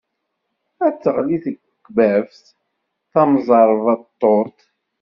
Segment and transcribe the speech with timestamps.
[0.85, 2.45] Ad teɣli tekbabt
[3.11, 4.59] tamẓerbeḍḍut!